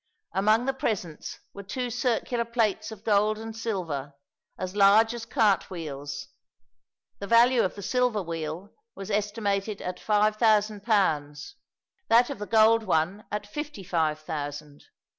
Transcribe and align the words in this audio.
Among 0.33 0.65
the 0.65 0.73
presents 0.73 1.41
were 1.53 1.61
two 1.61 1.91
circular 1.91 2.43
plates 2.43 2.89
of 2.91 3.03
gold 3.03 3.37
and 3.37 3.55
silver, 3.55 4.15
as 4.57 4.75
large 4.75 5.13
as 5.13 5.27
cartwheels 5.27 6.29
the 7.19 7.27
value 7.27 7.61
of 7.61 7.75
the 7.75 7.83
silver 7.83 8.23
wheel 8.23 8.73
was 8.95 9.11
estimated 9.11 9.79
at 9.79 9.99
five 9.99 10.37
thousand 10.37 10.81
pounds, 10.81 11.53
that 12.07 12.31
of 12.31 12.39
the 12.39 12.47
gold 12.47 12.81
one 12.81 13.25
at 13.31 13.45
fifty 13.45 13.83
five 13.83 14.17
thousand. 14.17 14.85